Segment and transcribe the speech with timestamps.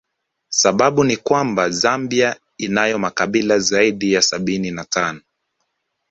[0.49, 5.21] Sababu ni kwamba Zambia inayo makabila zaidi ya sabini na tano